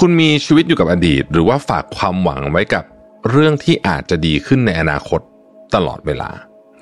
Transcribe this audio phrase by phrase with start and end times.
[0.00, 2.84] คุณมีชีวิตอยู่กับอดีต หรือว่าฝากความหวังไว้กับ
[3.30, 5.20] เรื่องที่อาจจะดีขึ้นในอนาคต
[5.74, 6.30] ตลอดเวลา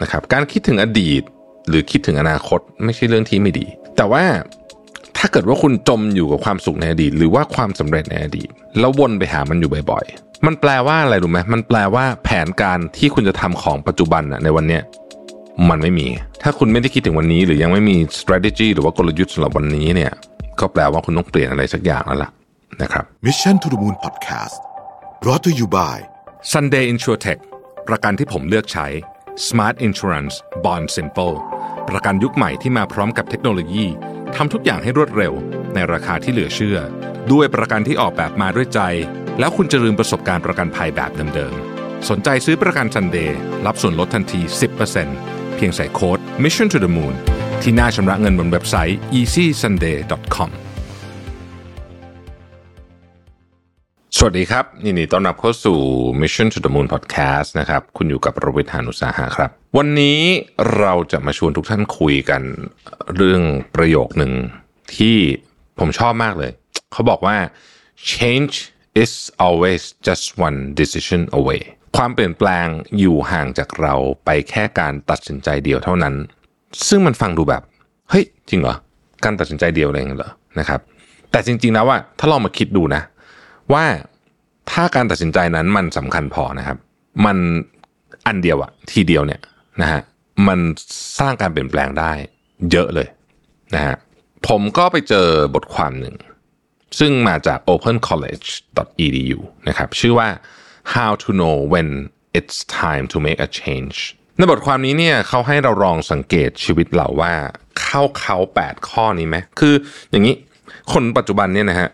[0.02, 1.22] นะครับ การคิดถึงอดีต
[1.68, 3.66] หรือคิดถึงอนาคตไม่ใช่เรื่องที่ไม่ดี
[3.96, 4.24] แต่ว่า
[5.18, 8.48] ถ้าเกิดว่าคุณจมอยู่กับความสุขในอดีต หรือว่าความสำเร็จในอดีต
[8.78, 14.82] แล้ววนไปหามันอยู่บ่อยๆ มันแปลว่าอะไรรู้ไหมมันแปลว่าแผนการที่คุณจะทำของปัจจุบันในวันเนี้ย
[15.68, 16.06] มันไม่มี
[16.42, 20.12] ถ้าคุณไม่ได้คิดถึงวันนี้ หรือยังไม่มี strategy หรือว่ากลยุทธ์สำหรับวันนี้เนี่ย
[20.60, 22.30] ก็แปลว่าคุณต้องเปลี่ยนอะไรสักอย่างแล้วล่ะ
[22.82, 24.56] นะครับ Mission to the Moon Podcast
[25.22, 25.96] brought to you by
[26.52, 27.40] Sunday InsurTech
[27.88, 28.86] ประกันที่ผมเลือกใช้
[29.48, 31.36] Smart Insurance Bond Simple
[31.88, 33.84] ประกันยุคใหม่ที่มาพร้อมกับเทคโนโลยี
[34.36, 35.32] ทำทุกอย่างให้รวดเร็ว
[35.74, 36.78] ในราคาที่เหลือเชื่อ
[37.32, 38.80] ด้วยประกันที่ออกแบบมาด้วยใจ
[39.38, 43.30] แล้วคุณจะลืมประสบการณ์ประกันภัยแบบเดิมๆ สนใจซื้อประกัน Sunday
[43.66, 44.40] รับส่วนลดทันที
[44.98, 47.14] 10%เพียงใส่โค้ด Mission to the Moon
[47.62, 50.50] ที่หน้าชำระเงินบนเว็บไซต์ easysunday.com
[54.26, 55.78] วัสดีครับยินดีต้อนรับเข้าสู่
[56.20, 60.20] Mission to the Moon Podcast นะครับ คุณอยู่กับประวิทยานุสาหะครับ วันนี้
[60.78, 62.42] เราจะมาชวนทุกท่านคุยกัน
[63.16, 63.42] เรื่อง
[63.74, 64.32] ประโยคหนึ่ง
[64.96, 65.16] ที่
[65.78, 66.52] ผมชอบมากเลย
[66.92, 67.36] เขาบอกว่า
[68.14, 68.54] change
[69.02, 69.12] is
[69.46, 71.60] always just one decision away
[71.96, 72.66] ความเปลี่ยนแปลง
[72.98, 73.94] อยู่ห่างจากเรา
[74.24, 76.14] ไปแค่การตัดสินใจเดียวเท่านั้น
[76.88, 77.62] ซึ่งมันฟังดูแบบ
[78.10, 78.74] เฮ้ย จริงเหรอ
[79.24, 80.80] การตัดสินใจเดียวเองเหรอนะครับ
[81.30, 83.02] แต่จริงๆแล้วว่าถ้าลองมาคิดดูนะ
[83.74, 83.84] ว่า
[84.70, 86.78] ถ้าการตัดสินใจนั้นมันสำคัญพอนะครับ
[87.26, 87.36] มัน
[88.26, 89.40] อันเดียวอะทีเดียวเนี่ย
[89.82, 90.00] นะฮะ
[90.48, 90.58] มัน
[91.18, 92.12] สร้างการเปลี่ยนแปลงได้
[92.70, 93.08] เยอะเลย
[93.74, 93.96] นะฮะ
[94.48, 96.14] ผมก็ไปเจอบทความหนึ่ง
[96.98, 100.28] ซึ่งมาจาก opencollege.edu นะครับ ชื่อว่า
[100.94, 101.88] how to know when
[102.38, 103.96] it's time to make a change
[104.36, 107.34] ในบทความนี้เนี่ยเขาให้เราลองสังเกตชีวิตเราว่า
[107.80, 109.74] เข้าเขา 8 ข้อนี้ไหมคือ
[110.10, 110.34] อย่างนี้
[110.92, 111.88] คนปัจจุบันเนี่ยนะฮะ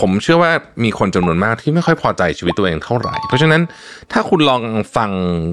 [0.00, 0.52] ผมเชื่อว่า
[0.84, 3.62] มีคนจำนวนมากที่ไม่ค่อยพอใจชีวิตตัวเองเท่าไหร่ เพราะฉะนั้น
[4.12, 4.62] ถ้าคุณลอง
[4.96, 5.10] ฟัง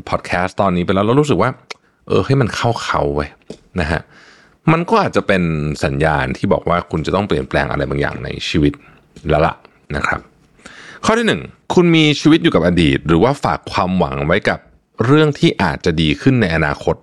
[0.09, 1.49] พอดแคสต์ตอนนี้ไปแล้วแล้วรู้สึกว่า
[2.07, 3.27] เออให้มันเข้าเขาไว้
[3.79, 4.01] นะฮะ
[4.71, 5.43] มันก็อาจจะเป็น
[5.83, 8.73] สัญญาณที่บอกว่าคุณจะต้องเปลี่ยนแปลงอะไรบางอย่างในชีวิต
[9.29, 9.53] แล้วล่ะ
[9.95, 10.19] นะครับ
[11.05, 11.41] ข้อที่หนึ่ง
[11.73, 14.59] คุณมีชีวิตอยู่กับอดีต หรือว่าฝากความหวังไว้กับ
[15.05, 16.95] เรื่องที่อาจจะดีขึ้นในอนาคต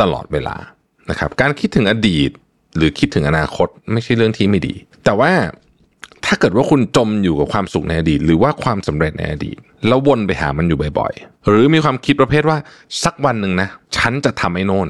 [0.00, 0.56] ตลอดเวลา
[1.10, 2.30] นะครับ การคิดถึงอดีต
[2.76, 4.74] หรือคิดถึงอนาคตไม่ใช่เรื่องที่ไม่ดี
[5.04, 5.32] แต่ว่า
[6.26, 9.56] ถ้าเกิดว่าคุณจมอยู่กับความสุขในอดีต หรือว่าความสำเร็จในอดีต
[9.86, 12.58] แล้ววนไปหามันอยู่บ่อยๆ หรือมีความคิดประเภทว่า
[13.04, 14.88] สักวันหนึ่งนะ ฉันจะทำไอ้โน่น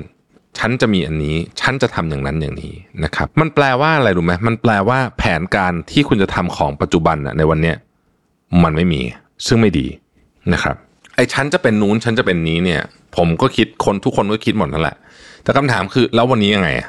[0.59, 7.77] ฉันจะมีอันนี้ ฉันจะทำอย่างนั้นอย่างนี้นะครับ มันแปลว่าอะไรรู้ไหมมันแปลว่าแผนการที่คุณจะทำของปัจจุบันในวันเนี้ย
[8.63, 9.03] มันไม่มี
[9.47, 9.87] ซึ่งไม่ดี
[10.53, 10.77] นะครับ
[11.17, 12.81] ไอ้ฉันจะเป็นนู้นฉันจะเป็นนี้เนี่ย
[13.17, 14.97] ผมก็คิดคนทุกคนก็คิดหมดนั่นแหละ
[15.43, 16.89] แต่คำถามคือแล้ววันนี้ยังไงอะ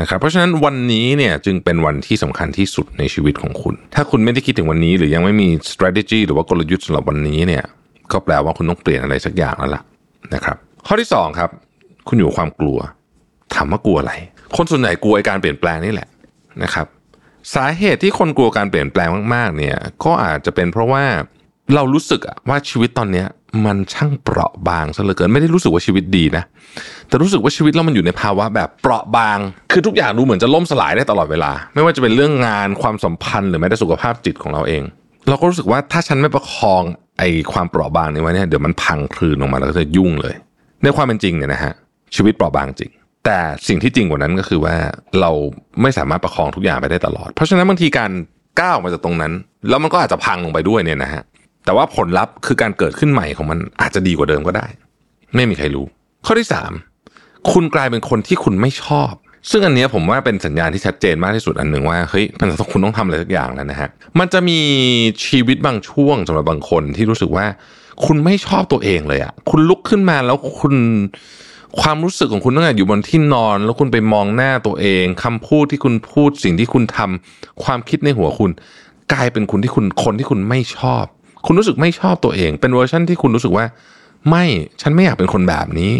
[0.00, 7.64] นะครับเพราะฉะนั้นวันนี้เนี่ยจึงเป็นวันที่สำคัญที่สุดในชีวิตของคุณ ถ้าคุณไม่ได้คิดถึงวันนี้ หรือยังไม่มี strategy หรือว่ากลยุทธ์สำหรับวันนี้เนี่ย
[8.12, 9.82] ก็แปลว่าคุณต้องเปลี่ยนอะไรสักอย่างแล้วล่ะ
[10.34, 10.56] นะครับ
[10.86, 11.50] ข้อที่สองครับ
[12.08, 12.78] คุณอยู่ความกลัว
[13.54, 14.12] ถามว่ากลัวอะไร
[14.56, 16.08] คนส่วนใหญ่กลัวการเปลี่ยนแปลงนี่แหละ
[16.62, 16.86] นะครับ
[17.54, 21.04] สาเหตุที่คนกลัวการเปลี่ยนแปลงมากๆเนี่ยก็อาจจะเป็นเพราะว่า
[21.74, 23.26] เรารู้สึกว่าชีวิตตอนเนี้ย
[23.64, 26.44] มันช่างเปราะบางซะเหลือเกินไม่ได้รู้สึกว่าชีวิตดีนะ
[27.08, 29.38] แต่รู้สึกว่าชีวิตเรามันอยู่ในภาวะแบบเปราะบาง
[29.72, 34.82] คือทุกอย่างดูเหมือนจะล่มสลายได้ตลอดเวลา ไม่ว่าจะเป็นเรื่องงานความสัมพันธ์หรือแม้แต่สุขภาพจิตของเราเอง
[35.28, 36.82] เราก็รู้สึกว่าถ้าฉันไม่ประคอง
[37.18, 40.34] ไอ้ความเปราะบางนี้ไว้เนี่ยเดี๋ยวมันพังคลืนลงมาแล้วก็จะยุ่งเลย
[40.82, 41.72] ในความเป็นจริงเนี่ยนะฮะ
[42.14, 42.90] ชีวิตเปราะบางจริง
[43.24, 43.38] แต่
[43.68, 44.74] สิ่งที่จริงกว่านั้นก็คือว่า
[45.20, 45.30] เรา
[45.82, 48.10] ไม่สามารถประคองทุกอย่างไปได้ตลอด เพราะฉะนั้นบางทีการ
[48.60, 49.32] ก้าวมาจากตรงนั้น
[49.68, 51.22] แล้วมันก็อาจจะพังลงไปด้วยเนี่ยนะฮะ
[51.64, 54.66] แต่ว่าผลลัพธ์คือการเกิดขึ้นใหม่ของมันอาจจะดีกว่าเดิมก็ได้
[55.34, 55.86] ไม่มีใครรู้
[56.26, 56.72] ข้อที่สาม
[57.52, 59.12] คุณกลายเป็นคนที่คุณไม่ชอบ
[59.50, 63.88] ซึ่งอันนี้ผมว่าเป็นสัญญาณที่ชัดเจนมากที่สุดอันหนึ่งว่าเฮ้ยมันคุณต้องทำอะไรสักอย่างแล้วนะฮะ
[64.18, 64.58] มันจะมี
[65.26, 67.46] ชีวิตบางช่วงสำหรับบางคนที่รู้สึกว่า
[68.04, 70.74] คุณไม่ชอบตัวเองเลยอะคุณลุกขึ้นมาแล้วคุณ
[71.80, 78.50] ความรู้สึกของคุณตั้งแต่อยู่บนที่นอน แล้วคุณไปมองหน้าตัวเองคำพูดที่คุณพูดสิ่งที่คุณทำความคิดในหัวคุณ
[79.12, 81.04] กลายเป็นคุณที่คุณคนที่คุณไม่ชอบ
[81.46, 83.66] คุณรู้สึกไม่ชอบตัวเอง เป็นเวอร์ชันที่คุณรู้สึกว่า
[84.30, 84.44] ไม่
[84.82, 85.92] ฉันไม่อยากเป็นคนแบบนี้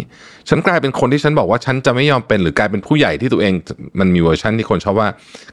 [0.49, 3.53] ฉันกลายเป็นคนที่ฉันบอกว่าฉันจะไม่ยอมเป็นหรือกลายเป็นผู้ใหญ่ที่ตัวเอง
[3.99, 5.09] มันมีเวอร์ชันที่คนชอบว่า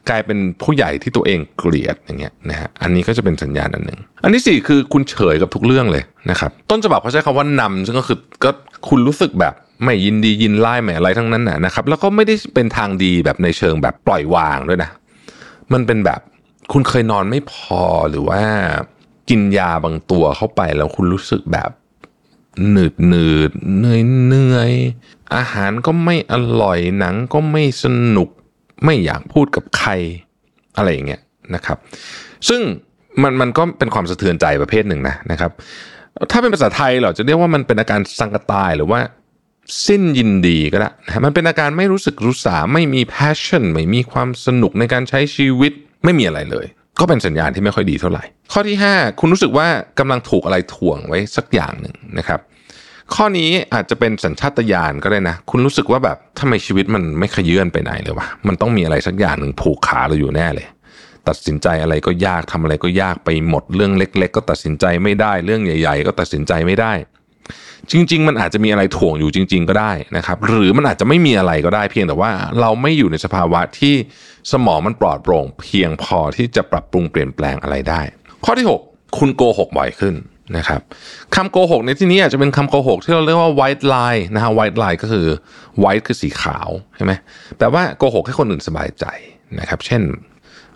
[0.09, 8.51] กลายเป็นผู้ใหญ่ที่ตัวเองเกลียดอย่างเงี้ยนะฮะอันนี้ก็จะเป็นสัญญาณอันหนึ่งอันที่สี่คือคุณเฉยกับทุกเรื่องเลยนะครับต้นฉบับเขาใช้คำว่านำซึ่งก็คือก็
[8.89, 9.55] คุณรู้สึกแบบ
[9.85, 14.91] ไม่ยินดียินไล่ไม่อะไรทั้งนั้นนะครับแล้วก็ไม่ได้เป็นทางดีแบบในเชิงแบบปล่อยวางด้วยนะ
[15.73, 16.21] มันเป็นแบบ
[16.73, 18.43] คุณเคยนอนไม่พอหรือว่า
[19.29, 21.71] กินยาบางตัวเข้าไปแล้วคุณรู้สึกแบบ
[22.71, 24.73] หนืดหนืดเหนื่อยเหนื่อย
[25.35, 27.85] อาหารก็ไม่อร่อยหนังก็ไม่ส
[28.17, 28.29] นุก
[28.85, 29.91] ไม่อยากพูดกับใคร
[30.77, 31.21] อะไรอย่างเงี้ย
[31.55, 31.79] นะครับ
[32.49, 32.61] ซึ่ง
[33.23, 35.51] มันมันก็เป็นความสะเทือนใจประเภทหนึ่งนะนะครับ
[36.31, 39.01] ถ้าเป็นภาษาไทยเหราจะเรียกว่ามันเป็นอาการสังกตายหรือว่า
[39.87, 45.73] สิ้นยินดีก็ได้นะมันเป็นอาการไม่รู้สึกรู้สาไม่มี passion ไม่มีความสนุกในการใช้ชีวิต
[46.05, 46.67] ไม่มีอะไรเลย
[47.01, 49.69] ก็เป็นสัญญาณที่ไม่ค่อยดีเท่าไหร่ ข้อที่ 5 คุณรู้สึกว่า
[49.99, 52.41] กำลังถูกอะไรถ่วงไว้สักอย่างหนึ่งนะครับ
[53.15, 60.67] ข้อนี้อาจจะเป็นสัญชาตญาณก็ได้นะ คุณรู้สึกว่าแบบทำไมชีวิตมันไม่ขยื่นไปไหนเลยวะมันต้องมีอะไรสักอย่างหนึ่งผูกขาเราอยู่แน่เลย
[61.29, 66.93] ตัดสินใจอะไรก็ยากทำอะไรก็ยากไปหมดเรื่องเล็ก ๆ ก็ตัดสินใจไม่ได้เรื่องใหญ่ ๆ ก็ตัดสินใจไม่ได้
[67.91, 73.95] จริง ๆ มันอาจจะมีอะไรถ่วงอยู่จริง ๆ ก็ได้นะครับ หรือมันอาจจะไม่มีอะไรก็ได้เพียงแต่ว่าเราไม่อยู่ในสภาวะที่
[74.53, 78.01] สมองมันปลอดโปร่ง เพียงพอที่จะปรับปรุงเปลี่ยนแปลงอะไรได้
[78.45, 80.15] ข้อที่ 6 คุณโกหกบ่อยขึ้น
[80.57, 80.81] นะครับ
[81.35, 85.27] คำโกหกในที่นี้อาจจะเป็นคำโกหกที่เราเรียกว่า white lie นะฮะ white lie ก็คือ
[85.83, 87.13] white คือสีขาวใช่ไหม
[87.59, 89.05] แปลว่าโกหกให้คนอื่นสบายใจ
[89.61, 90.03] นะครับ เช่น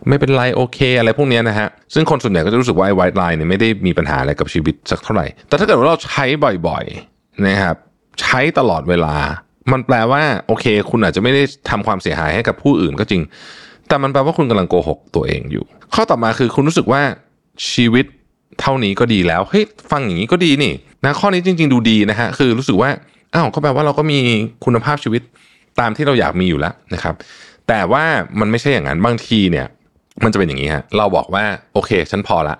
[0.08, 6.24] ไม่เป็นไรโอเค อะไรพวกนี้นะฮะ ซึ่งคนส่วนใหญ่ก็จะรู้สึกว่าไอ้ white line เนี่ยไม่ได้มีปัญหาอะไรกับชีวิตสักเท่าไหร่ แต่ถ้าเกิดว่าเราใช้
[6.68, 7.76] บ่อยๆนะครับ
[8.20, 9.16] ใช้ตลอดเวลา
[9.72, 13.22] มันแปลว่าโอเค คุณอาจจะไม่ได้ทำความเสียหายให้กับผู้อื่นก็จริง
[13.88, 15.64] แต่มันแปลว่าคุณกำลังโกหกตัวเองอยู่
[15.94, 17.02] ข้อต่อมาคือคุณรู้สึกว่า
[17.72, 18.06] ชีวิต
[18.60, 20.72] เท่านี้ก็ดีแล้วเฮ้ยฟังอย่างนี้ก็ดีนี่
[21.04, 22.90] นะข้อนี้จริง ๆ ดูดีนะฮะคือรู้สึกว่า
[23.34, 24.18] อ้าวก็แปลว่าเราก็มี
[24.64, 25.22] คุณภาพชีวิต
[25.80, 27.14] ตามที่เราอยากมีอยู่แล้วนะครับ
[27.68, 28.04] แต่ว่า
[28.40, 29.66] มันไม่ใช่อย่างนั้นบางทีเนี่ย
[30.24, 32.56] มันจะเป็นอย่างนี้ฮะเราบอกว่าโอเค ฉันพอละ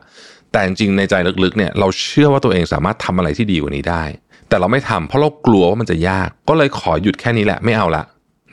[0.52, 1.14] แต่จริงในใจ
[1.44, 4.04] ลึกๆเนี่ยเราเชื่อว่าตัวเองสามารถทำอะไรที่ดีกว่านี้ได้
[4.48, 8.02] แต่เราไม่ทำเพราะเรากลัวว่ามันจะยาก ก็เลยขอหยุดแค่นี้แหละไม่เอาละ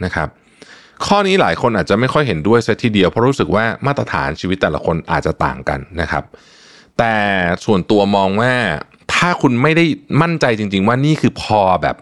[0.06, 0.28] นะครับ
[1.06, 6.24] ข้อนี้หลายคนอาจจะไม่ค่อยเห็นด้วยซะทีเดียวเพราะรู้สึกว่ามาตรฐานชีวิตแต่ละคนอาจจะต่างกันนะครับ
[6.98, 7.16] แต่
[7.66, 8.54] ส่วนตัวมองว่า
[9.14, 9.86] ถ้าคุณไม่ได้
[10.22, 11.96] มั่นใจจริง ๆ ว่านี่คือพอแบบ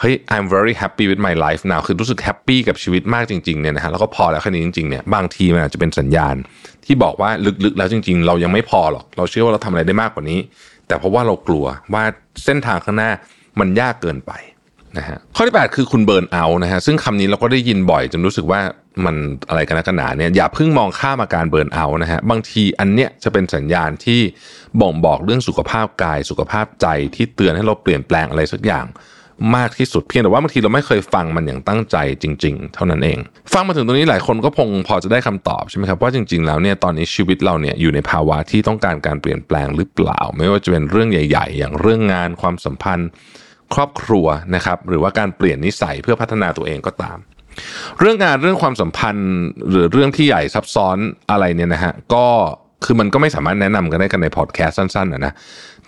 [0.00, 6.34] เฮ้ย I'm very happy with my life now คือรู้สึกแฮปปี้กับชีวิตมากจริงๆเนี่ยนะฮะแล้วก็พอแล้วแค่นี้จริงๆเนี่ยบางทีมันอาจจะเป็นสัญญาณ
[6.84, 7.30] ที่บอกว่า
[7.64, 10.38] ลึกๆ แล้วจริง ๆ เรายังไม่พอหรอก เราเชื่อว่าเราทำอะไรได้มากกว่านี้
[10.86, 11.64] แต่เพราะว่าเรากลัว
[11.94, 12.04] ว่า
[12.44, 13.10] เส้นทางข้างหน้า
[13.60, 14.32] มันยากเกินไป
[14.98, 18.60] นะฮะข้อที่ 8 คือคุณเบิร์นเอานะฮะซึ่งคำนี้เราก็ได้ยินบ่อยจนรู้สึกว่า
[19.04, 19.16] มัน
[19.48, 24.20] อะไรกันนักกันหนาเนี่ยอย่าเพิ่งมองข้ามอาการเบิร์นเอานะฮะบางทีอันเนี้ยจะเป็นสัญญาณที่
[24.80, 28.86] บ่งบอกเรื่องสุขภาพกาย สุขภาพใจที่เตือนให้เราเปลี่ยนแปลงอะไรสักอย่าง
[29.56, 33.18] มากที่สุดเพียงแต่ว่าบางทีเราไม่เคยฟังมันอย่างตั้งใจจริง ๆ เท่านั้นเอง
[33.52, 43.08] ฟังมาถึงตรงนี้หลายคนก็พงพอจะได้คำตอบใช่ไหมครับว่าจริง ๆ แล้วเนี่ยตอนนี้ชีวิตเราเนี่ยอยู่ในภาวะที่ต้องการการเปลี่ยนแปลงหรือเปล่า ไม่ว่าจะเป็นเรื่องใหญ่ ๆ อย่างเรื่องงานความสัมพันธ์
[43.74, 47.18] ครอบครัวนะครับหรือว่าการเปลี่ยนนิสัยเพื่อพัฒนาตัวเองก็ตาม
[48.00, 49.30] เรื่องงานเรื่องความสัมพันธ์
[49.70, 50.96] หรือเรื่องที่ใหญ่ซับซ้อน
[51.30, 52.26] อะไรเนี่ยนะฮะก็
[52.84, 55.32] คือมันก็ไม่สามารถแนะนำกันได้กันในพอดแคสต์สั้นๆนะนะ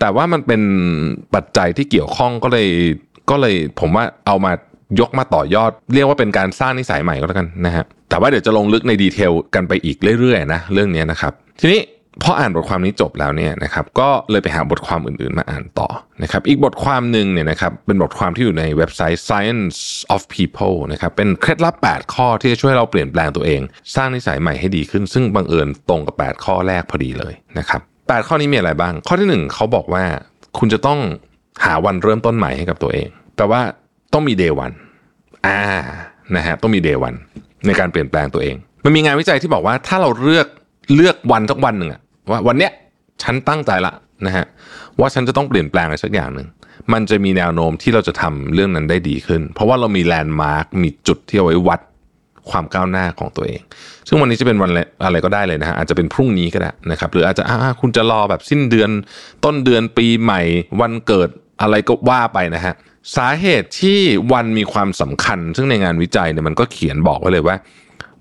[0.01, 0.63] แต่ว่ามันเป็น
[1.35, 2.69] ปัจจัยที่เกี่ยวข้องก็เลย
[3.31, 4.53] ก็เลยผมว่าเอามา
[5.01, 11.81] ยกมาต่อยอด เรียกว่าเป็นการสร้างนิสัยใหม่ก็แล้วกันนะฮะแต่ว่าเดี๋ยวจะลงลึกในดีเทลกันไปอีกเรื่อยๆนะเรื่องนี้นะครับทีนี้
[12.23, 15.89] พออ่านบทความนี้จบแล้วเนี่ยนะครับก็เลยไปหาบทความอื่นๆมาอ่านต่อ
[16.23, 19.79] นะครับอีกบทความหนึ่งเนี่ยนะครับเป็นบทความที่อยู่ในเว็บไซต์ Science
[20.15, 23.61] of People นะครับเป็นเคล็ดลับ 8 ข้อที่จะช่วยเราเปลี่ยนแปลงตัวเอง
[23.95, 30.05] สร้างนิสัยใหม่ให้ดีขึ้น ซึ่งบังเอิญตรงกับ 8 ข้อแรกพอดีเลยนะครับ8ข้อนี้มีอะไรบ้าง ข้อที่ 1เขาบอกว่า
[30.59, 31.01] คุณจะต้อง
[31.65, 33.07] หาวันเริ่มต้นใหม่ให้กับตัวเอง
[33.37, 33.61] แปลว่า
[34.13, 34.75] ต้องมี day one
[35.47, 35.61] อ่า
[36.37, 37.19] นะฮะต้องมี day one
[37.67, 40.47] ในการเปลี่ยนแปลงตัวเอง มันมีงานวิจัยที่บอกว่าถ้าเราเลือก
[40.95, 42.01] เลือกวันสักวันหนึ่งอะ
[42.31, 42.73] ว่าวันเนี้ย
[43.23, 43.93] ฉันตั้งใจละ
[44.27, 44.45] นะฮะ
[45.01, 46.49] ว่าฉันจะต้องเปลี่ยนแปลงอะไรสักอย่างหนึ่ง
[46.93, 51.81] มันจะมีแนวโน้มที่เราจะทำเรื่องนั้นได้ดีขึ้น เพราะว่าเรามีแลนด์มาร์กมีจุดที่เอาไว้วัด
[52.51, 53.61] ความก้าวหน้าของตัวเอง
[54.09, 54.71] ซึ่งวันนี้จะเป็นวัน
[55.05, 58.91] อะไรก็ได้เลยนะฮะอาจจะเป็นพรุ่งนี้ก็ได้นะครับ หรืออาจจะอ่าคุณจะรอแบบสิ้นเดือน
[59.45, 60.41] ต้นเดือนปีใหม่
[60.81, 61.29] วันเกิด
[61.61, 62.75] อะไรก็ว่าไปนะฮะ
[63.17, 64.01] สาเหตุที่
[64.33, 67.57] วันมีความสำคัญ ซึ่งในงานวิจัยเนี่ยมันก็เขียนบอกไว้เลยว่า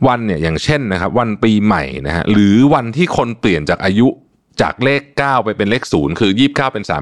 [0.07, 4.07] วันเนี่ยอย่างเช่นนะครับ วันปีใหม่นะฮะหรือวันที่คนเปลี่ยนจากอายุ
[4.61, 6.93] จากเลข 9 ไปเป็นเลข 0 คือ 29 เป็น 30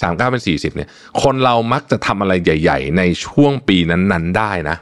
[0.00, 0.88] 39 เป็น 40เนี่ย
[1.22, 4.76] คนเรามักจะทำอะไรใหญ่ ๆ ในช่วงปีนั้นๆ ได้นะ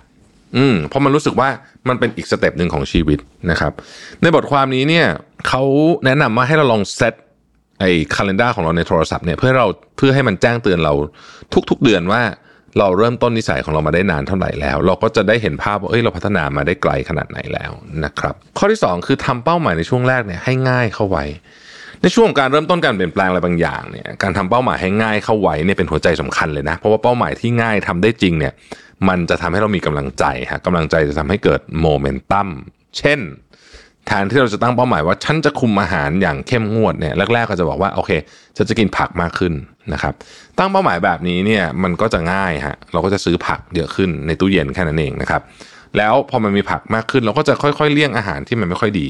[0.57, 1.49] อืมเพราะมันรู้สึกว่า
[1.89, 3.19] มันเป็นอีก step หนึ่งของชีวิต
[3.51, 3.73] นะครับ
[4.23, 5.07] ในบทความนี้เนี่ย
[5.49, 5.63] เขา
[6.05, 7.15] แนะนำว่าให้เราลองเซต
[7.81, 10.93] ไอ้ calendar ของเราในโทรศัพท์เนี่ยเพื่อเราเพื่อให้มันแจ้งเตือนเรา
[11.71, 12.23] ทุก ๆ เดือนว่า
[12.79, 17.73] เราเริ่มต้นนิสัยของเรามาได้นานเท่าไหร่แล้ว เราก็จะได้เห็นภาพว่าเอ้ยเราพัฒนามาได้ไกลขนาดไหนแล้ว
[18.05, 21.25] นะครับ ข้อที่ 2 คือทำเป้าหมายในช่วงแรกเนี่ยให้ง่ายเข้าไว้
[22.03, 28.53] ในช่วงการเริ่มต้นการเปลี่ยนแปลงอะไรบางอย่างเนี่ยการทำเป้าหมายให้ง่ายเข้าไว้เนี่ยเป็นหัวใจสำคัญเลยนะ เพราะว่าเป้าหมายที่ง่ายทำได้จริงเนี่ย
[29.09, 32.49] มันจะทำให้เรามีกำลังใจฮะกำลังใจจะทำให้เกิดโมเมนตัม
[32.99, 33.21] เช่น
[34.13, 38.11] แทนที่เราจะตั้งเป้าหมายว่าฉันจะคุมอาหารอย่างเข้มงวดเนี่ยแรกๆก็จะบอกว่าโอเค
[38.57, 39.53] ฉันจะกินผักมากขึ้น
[39.93, 40.15] นะครับ
[40.59, 45.43] ตั้งเป้าหมายแบบนี้เนี่ยมันก็จะง่ายฮะเราก็จะซื้อผักเยอะขึ้นในตู้เย็นแค่นั้นเองนะครับ
[45.97, 49.07] แล้วพอมันมีผักมากขึ้นเราก็จะค่อยๆเลี่ยงอาหารที่มันไม่ค่อยดี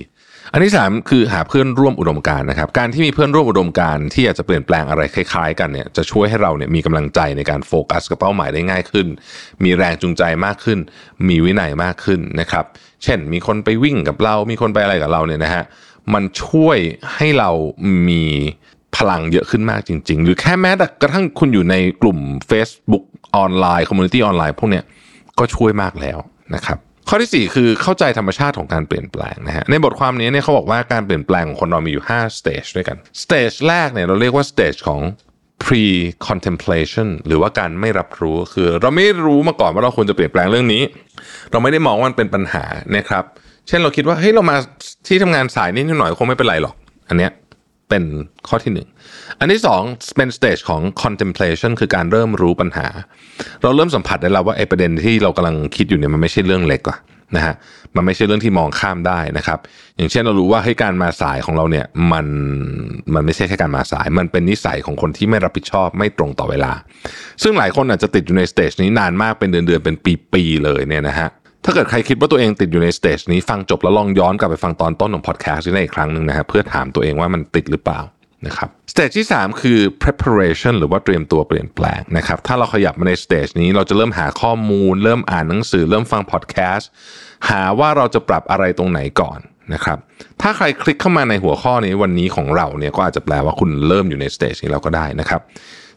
[0.52, 9.06] อันที่3คือหาเพื่อนร่วมอุดมการณ์นะครับ การที่มีเพื่อนร่วมอุดมการณ์ที่อยากจะเปลี่ยนแปลงอะไรคล้ายๆ กันเนี่ยจะช่วยให้เราเนี่ยมีกำลังใจในการโฟกัสกับเป้าหมายได้ง่ายขึ้น
[9.64, 10.78] มีแรงจูงใจมากขึ้น
[11.28, 12.64] มีวินัยมากขึ้นนะครับ
[13.04, 15.64] เช่น มีคนไปวิ่งกับเรา มีคนไปอะไรกับเราเนี่ยนะฮะ
[16.14, 16.78] มันช่วย
[17.14, 17.50] ให้เรา
[18.08, 18.24] มี
[18.96, 22.18] พลังเยอะขึ้นมากจริง ๆ หรือแค่แม้แต่กระทั่งคุณอยู่ในกลุ่ม
[22.50, 23.04] Facebook
[23.36, 24.84] ออนไลน์ community ออนไลน์พวกเนี้ย
[25.38, 26.18] ก็ช่วยมากแล้ว
[26.54, 26.78] นะครับ
[27.12, 35.00] ข้อที่ 4 คือเข้าใจธรรมชาติของการเปลี่ยนแปลงนะฮะในบทความนี้เนี่ยเขาบอกว่าการเปลี่ยนแปลงของคนเรามีอยู่5 stage ด้วยกัน stage แรกเนี่ยเราเรียกว่า stage ของ
[35.64, 35.84] pre
[36.28, 40.82] contemplation หรือว่าการไม่รับรู้คือ เราไม่รู้มาก่อนว่าเราควรจะเปลี่ยนแปลงเรื่องนี้
[41.50, 42.64] เราไม่ได้มองว่ามันเป็นปัญหา
[42.96, 43.24] นะครับ
[43.68, 44.56] เช่นเราคิดว่าเฮ้ยเรามา
[45.06, 46.74] ที่ทำงานสายนิดหน่อยคงไม่เป็นไรหรอก
[47.08, 47.32] อันเนี้ย
[47.90, 48.04] เป็น
[48.48, 48.88] ข้อที่หนึ่ง
[49.40, 49.82] อันที่สอง
[50.16, 52.86] เป็น stage ของ contemplation คือการเริ่มรู้ปัญหา
[53.62, 56.98] เราเริ่มสัมผัสได้แล้วว่าไอ้ประเด็นที่เรากำลังคิดอยู่เนี่ยมันไม่ใช่เรื่องเล็กอะ
[57.36, 57.54] นะฮะ
[57.96, 59.58] มันไม่ใช่เรื่องที่มองข้ามได้นะครับ
[59.96, 62.26] อย่างเช่นเรารู้ว่าให้การมาสายของเราเนี่ยมัน
[63.14, 66.72] มันไม่ใช่แค่การมาสาย มันเป็นนิสัยของคนที่ไม่รับผิดชอบไม่ตรงต่อเวลา
[67.42, 69.96] ซึ่งหลายคนอาจจะติดอยู่ใน stage นี้นานมากเป็นเดือนๆเป็น
[70.32, 71.28] ปีๆเลยเนี่ยนะฮะ
[71.64, 78.00] ถ้าเกิดใครคิดว่าตัวเองติดอยู่ใน stage นี้ฟังจบแล้วลองย้อนกลับไปฟังตอนต้นของพอดแคสต์นี้อีกครั้งหนึ่งนะฮะเพื่อถามตัวเองว่ามันติดหรือเปล่า
[78.46, 86.88] นะครับ stage ที่ 3 คือ preparation หรือว่าเตรียมตัวเปลี่ยนแปลงนะครับถ้าเราขยับมาใน stage นี้เราจะเริ่มหาข้อมูล เริ่มอ่านหนังสือ เริ่มฟังพอดแคสต์
[87.50, 89.38] หาว่าเราจะปรับอะไรตรงไหนก่อน
[89.74, 89.98] นะครับ
[90.42, 95.40] ถ้าใครคลิกเข้ามาในหัวข้อนี้วันนี้ของเราเนี่ยก็อาจจะแปลว่าคุณเริ่มอยู่ใน stage นี้แล้วก็ได้นะครับ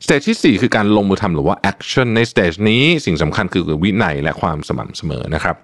[0.03, 5.55] stage ที่ 4 คือการลงมือทำหรือว่า action ใน stage นี้สิ่งสำคัญคือวินัยและความสม่ำเสมอนะครับ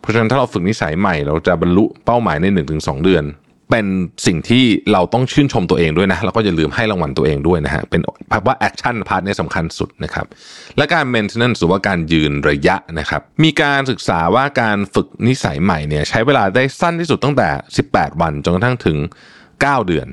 [0.00, 3.24] เพราะฉะนั้นถ้าเราฝึกนิสัยใหม่ เราจะบรรลุเป้าหมายใน 1-2 เดือน
[3.70, 3.86] เป็น
[4.26, 8.00] สิ่งที่เราต้องชื่นชมตัวเองด้วยนะแล้วก็อย่าลืมให้รางวัลตัวเองด้วยนะฮะเป็น
[8.46, 10.26] ว่า action part นี้สำคัญสุดนะครับ
[10.76, 17.48] และการ maintenance หรือว่าการยืนระยะนะครับมีการศึกษาว่าการฝึกนิสัยใหม่เนี่ยใช้เวลาได้สั้นที่สุดตั้งแต่
[17.84, 18.96] 18 วันจนกระทั่งถึง
[19.42, 20.08] 9 เดือน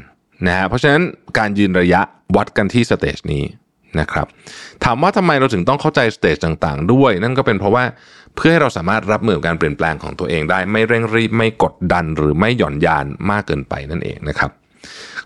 [0.48, 1.02] นะฮะเพราะฉะนั้น
[1.38, 2.02] การยืนระยะ
[2.36, 3.44] วัดกันที่ stage นี้
[4.00, 4.28] นะครับ
[4.84, 7.84] ถามว่าทำไมเราถึงต้องเข้าใจ stage ต่างๆ ด้วย นั่นก็เป็นเพราะว่า
[8.36, 14.52] เพื่อให้เราสามารถรับมือกับการเปลี่ยนแปลงของตัวเองได้ ไม่เร่งรีบไม่กดดันหรือไม่หย่อนยานมากเกินไปนั่นเองนะครับ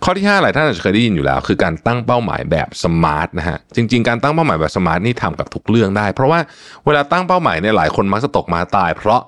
[0.04, 6.40] ข้อที่ 5 หลายท่านอาจจะเคยได้ยินอยู่แล้ว คือการตั้งเป้าหมายแบบ SMART นะฮะจริง ๆ การตั้งเป้าหมายแบบ SMART นี่ทำกับทุกเรื่องได้ เพราะว่า
[6.86, 9.22] เวลาตั้งเป้าหมายเนี่ยหลายคนมักจะตกม้าตาย เพราะ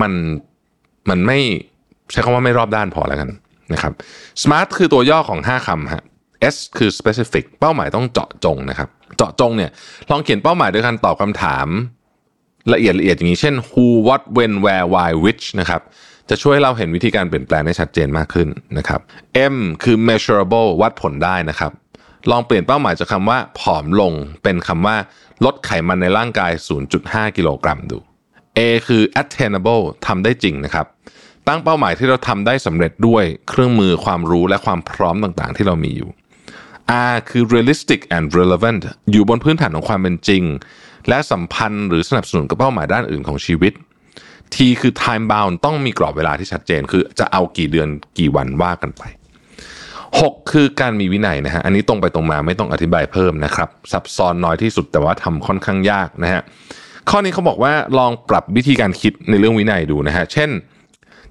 [0.00, 0.12] มัน
[1.10, 1.38] มันไม่
[2.12, 3.28] ใช้คำว่าไม่รอบด้านพอแล้วกัน
[3.72, 3.92] นะครับ
[4.42, 6.04] smart คือตัวย่อของ 5คำฮะ
[6.54, 9.70] S คือ specific เป้าหมายต้องเจาะจงนะครับ เจาะจงเนี่ย
[10.10, 11.66] ลองเขียนเป้าหมายด้วยการตอบคำถาม
[12.72, 15.82] ละเอียดละเอียดอย่างนี้เช่น who what when where why which นะครับ
[16.30, 19.00] จะช่วยเราเห็นวิธีการเปลี่ยนแปลงได้ชัดเจนมากขึ้นนะครับ
[19.52, 21.72] M คือ measurable วัดผลได้นะครับ
[22.30, 24.12] ลองเปลี่ยนเป้าหมายจากคำว่าผอมลง
[24.42, 24.96] เป็นคำว่า
[25.44, 26.52] ลดไขมันในร่างกาย
[26.94, 27.98] 0.5 กิโลกรัมดู
[28.58, 30.86] A คือ attainable ทำได้จริงนะครับ
[31.48, 36.10] ตั้งเป้าหมายที่เราทำได้สำเร็จด้วยเครื่องมือความรู้และความพร้อมต่างๆ ที่เรามีอยู่
[37.10, 40.42] R คือ realistic and relevant อยู่บนพื้นฐานของความเป็นจริง
[41.08, 43.72] และสัมพันธ์หรือสนับสนุนกับเป้าหมายด้านอื่นของชีวิต
[44.54, 47.88] T คือ time bound ต้องมีกรอบเวลาที่ชัดเจน คือจะเอากี่เดือน
[48.18, 49.02] กี่วันว่ากันไป
[49.82, 56.42] 6 คือการมีวินัยนะฮะ อันนี้ตรงไปตรงมาไม่ต้องอธิบายเพิ่มนะครับ ซับซ้อนน้อยที่สุดแต่ว่าทำค่อนข้างยากนะฮะ
[57.10, 60.50] ข้อนี้เขาบอกว่าลองปรับวิธีการคิดในเรื่องวินัยดูนะฮะ เช่น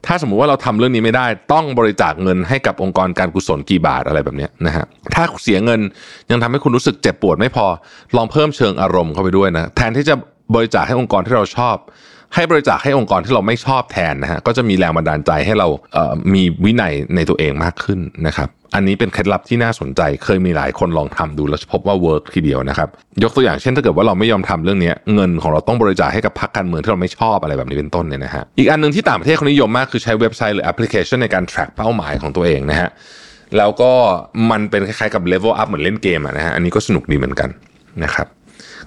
[0.08, 5.80] ถ้าสมมุติว่าเราทำเรื่องนี้ไม่ได้ ต้องบริจาคเงินให้กับองค์กรการกุศลกี่บาทอะไรแบบนี้นะฮะถ้าเสียเงิน
[6.32, 7.66] ยังทำให้คุณรู้สึกเจ็บปวดไม่พอ
[8.16, 10.16] ลองเพิ่มเชิงอารมณ์เข้าไปด้วยนะแทนที่จะ
[10.56, 11.76] บริจาคให้องค์กรที่เราชอบ
[12.34, 22.90] ให้บริจาคให้องค์กรที่เราไม่ชอบแทนนะฮะก็จะมีแรงบันดาลใจให้เราเอ่อมีวินัยในตัวเองมากขึ้นนะครับอันนี้เป็นเคล็ดลับที่น่าสนใจ เคยมีหลายคนลองทำดูแล้วพบว่า work ทีเดียวนะครับ
[23.24, 32.90] ยกตัวอย่างเช่นถ้าเกิดว่าเราไม่ยอมทำเรื่องนี้เงินของเราต้องบริจาคให้กับพรรคการเมืองที่เราไม่ชอบอะไรแบบนี้เป็นต้นเนี่ยนะฮะอีกอันหนึ่งที่ต่างประเทศเขานิยมมากคือใช้เว็บไซต์หรือแอปพลิเคชันในการ track เป้าหมายของตัวเองนะฮะ
[33.58, 33.92] แล้วก็
[34.52, 37.50] มันเป็นคล้ายๆกับ level up เหมือนเล่นเกมอะนะฮะอันนี้ก็สนุกดีเหมือนกัน
[38.04, 38.28] นะครับ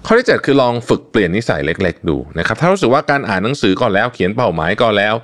[0.07, 5.15] ข้อที่ 7 คือลองฝึกเปลี่ยนนิสัยเล็ก ๆ ดูนะครับถ้ารู้สึกว่าการอ่านหนังสือก็แล้วเขียนเป้าหมายก็แล้ว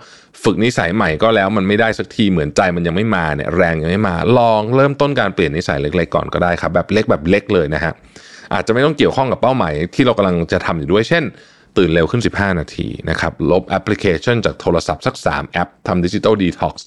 [0.45, 7.93] ฝึกนิสัยใหม่ก็แล้วมันไม่ได้สักทีเหมือนใจมันยังไม่มาเนี่ยแรงยังไม่มา ลองเริ่มต้นการเปลี่ยนนิสัยเล็ก ๆ ก่อนก็ได้ครับแบบเล็กแบบเล็กเลยนะฮะ
[8.54, 11.25] อาจจะไม่ต้องเกี่ยวข้องกับเป้าหมายที่เรากำลังจะทำอยู่ด้วยเช่น
[11.76, 16.87] ตื่นเร็วขึ้น 15 นาทีนะครับลบแอปพลิเคชันจากโทรศัพท์สัก 3 แอปทำ digital detox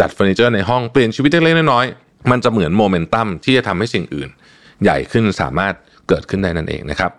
[0.00, 4.28] จัดเฟอร์นิเจอร์ในห้องเปลี่ยนชีวิตเล็กๆน้อยๆมันจะเหมือนโมเมนตัมที่จะทำให้สิ่งอื่น
[4.82, 5.74] ใหญ่ขึ้นสามารถ
[6.12, 7.12] เกิดขึ้นได้นั่นเองนะครับ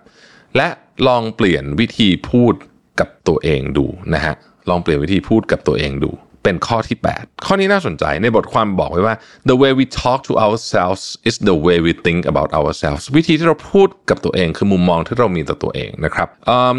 [0.57, 0.67] และ
[1.07, 2.53] ลองเปลี่ยนวิธีพูด
[2.99, 4.35] กับตัวเองดูนะฮะ
[4.69, 6.11] ลองเปลี่ยนวิธีพูดกับตัวเองดู
[6.43, 9.15] เป็นข้อที่ 8 ข้อนี้น่าสนใจในบทความบอกไว้ว่า
[9.49, 16.27] the way we talk to ourselves is the way we think about ourselves วิธีที่เราพูดกับตัวเองคือมุมมองที่เรามีต่อตัวเองนะครับ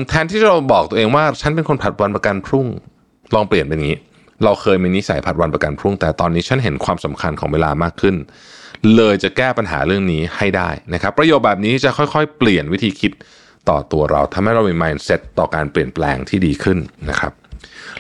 [0.08, 2.66] แทนที่เราบอกตัวเองว่าฉันเป็นคนผัดวันประกันพรุ่ง
[3.34, 3.98] ลองเปลี่ยนเป็นอย่างนี้
[4.44, 8.14] เราเคยมีนิสัยผัดวันประกันพรุ่ง แต่ตอนนี้ฉันเห็นความสำคัญของเวลามากขึ้น
[8.96, 13.12] เลยจะแก้ปัญหาเรื่องนี้ให้ได้นะครับ ประโยคแบบนี้จะค่อยๆ เปลี่ยนวิธีคิด
[13.68, 16.78] ต่อตัวเราทำให้เรามี mindset ต่อการเปลี่ยนแปลงที่ดีขึ้น
[17.10, 17.32] นะครับ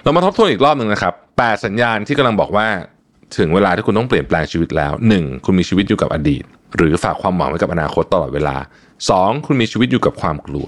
[0.02, 2.68] เรามาทบทวนอีกรอบหนึ่งนะครับแปดสัญญาณที่กำลังบอกว่า
[3.38, 5.44] ถึงเวลาที่คุณต้องเปลี่ยนแปลงชีวิตแล้ว 1.
[5.44, 6.44] คุณมีชีวิตอยู่กับอดีต
[6.76, 8.56] หรือฝากความหวังไว้กับอนาคตตลอดเวลา
[9.02, 9.46] 2.
[9.46, 10.66] คุณมีชีวิตอยู่กับความกลัว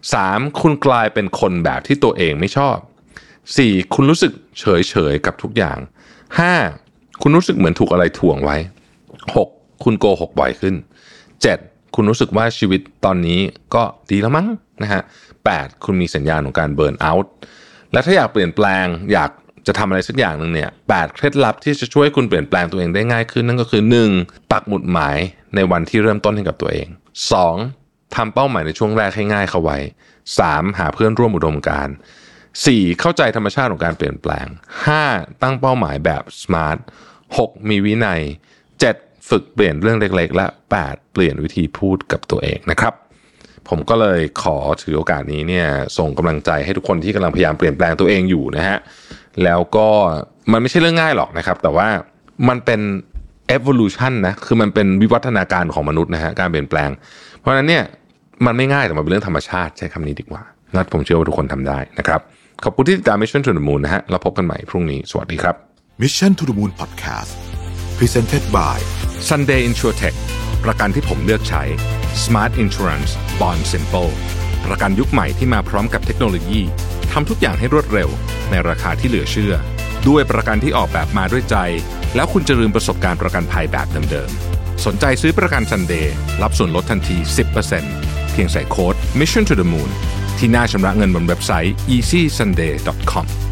[0.00, 0.60] 3.
[0.60, 2.76] คุณกลายเป็นคนแบบที่ตัวเองไม่ชอบ
[3.36, 3.94] 4.
[3.94, 5.78] คุณรู้สึกเฉยเฉยกับทุกอย่าง
[6.50, 7.22] 5.
[7.22, 8.56] คุณรู้สึกเหมือนถูกอะไรถ่วงไว้
[9.36, 9.84] 6.
[9.84, 10.74] คุณโกหกบ่อยขึ้น
[11.34, 11.94] 7.
[11.94, 13.40] คุณรู้สึกว่าชีวิตตอนนี้
[13.74, 14.46] ก็ดีแล้วมั้ง
[14.82, 15.02] นะฮะ
[15.42, 15.84] 8.
[15.84, 17.32] คุณมีสัญญาณของการเบิร์นเอาท์
[17.92, 19.30] และถ้าอยากเปลี่ยนแปลงอยาก
[19.66, 23.82] จะทำอะไรสักอย่างหนึ่งเนี่ยแปดเคล็ดลับที่จะช่วยคุณเปลี่ยนแปลงตัวเองได้ง่ายขึ้นนั่นก็คือ
[24.16, 24.52] 1.
[24.52, 25.16] ปักหมุดหมาย
[25.54, 26.88] ในวันที่เริ่มต้นให้กับตัวเอง
[27.52, 28.14] 2.
[28.14, 29.78] ทำเป้าหมายในช่วงแรกให้ง่ายเข้าไว้
[30.28, 30.78] 3.
[30.78, 31.94] หาเพื่อนร่วมอุดมการณ์
[32.44, 33.00] 4.
[33.00, 34.46] เข้าใจธรรมชาติของการเปลี่ยนแปลง
[34.94, 35.42] 5.
[35.42, 36.78] ตั้งเป้าหมายแบบ smart
[37.26, 37.68] 6.
[37.68, 38.20] มีวินัย
[38.82, 39.07] 7.
[39.28, 40.46] ฝึกเปลี่ยนเรื่องเล็กๆ และ
[40.80, 41.12] 8.
[41.12, 42.94] เปลี่ยนวิธีพูดกับตัวเองนะครับ
[43.68, 45.66] ผมก็เลยขอถือโอกาสนี้เนี่ย
[45.98, 48.78] ส่งกำลังใจให้ทุกคนที่กำลังพยายามเปลี่ยนแปลงตัวเองอยู่นะฮะ
[49.44, 49.88] แล้วก็
[50.52, 51.88] มันไม่ใช่เรื่องง่ายหรอกนะครับ แต่ว่า
[52.48, 52.80] มันเป็น
[53.56, 56.90] evolution นะคือมันเป็นวิวัฒนาการของมนุษย์นะฮะการเปลี่ยนแปลง
[57.38, 57.84] เพราะฉะนั้นเนี่ย
[58.46, 60.42] มันไม่ง่ายแต่มันเป็นเรื่องธรรมชาติใช้คำนี้ดีกว่า
[60.76, 62.20] นัดผมเชื่อว่าทุกคนทำได้นะครับ
[62.64, 65.54] ขอบคุณที่ติดตาม Mission to the Moon นะฮะเราพบกันใหม่พรุ่งนี้สวัสดีครับ
[66.02, 67.47] Mission to the Moon Podcast
[67.98, 68.78] Presented by
[69.28, 70.16] Sunday InsurTech
[70.64, 71.62] ประกันที่ผมเลือกใช้
[72.24, 74.10] Smart Insurance Bond Simple
[74.66, 76.60] ประกันยุคใหม่ที่มาพร้อมกับเทคโนโลยี
[77.12, 78.08] ทำทุกอย่างให้รวดเร็ว
[78.50, 79.54] ในราคาที่เหลือเชื่อ
[80.08, 81.56] ด้วยประกันที่ออกแบบมาด้วยใจ
[82.14, 86.06] แล้วคุณจะลืมประสบการณ์ประกันภัยแบบเดิมๆ สนใจซื้อประกัน Sunday
[86.42, 87.16] รับส่วนลดทันที
[87.74, 89.90] 10%เพียงใส่โค้ด Mission to the Moon
[90.38, 93.47] ที่หน้าชำระเงินบนเว็บไซต์ easysunday.com